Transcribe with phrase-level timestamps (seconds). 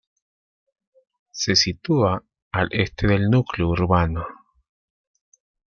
[1.29, 4.25] Se sitúa al este del núcleo urbano.